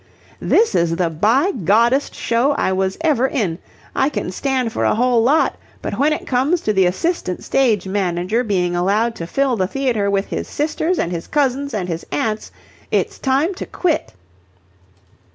[0.41, 3.59] "This is the by Goddest show I was ever in!
[3.95, 7.87] I can stand for a whole lot, but when it comes to the assistant stage
[7.87, 12.03] manager being allowed to fill the theatre with his sisters and his cousins and his
[12.11, 12.49] aunts
[12.89, 14.13] it's time to quit."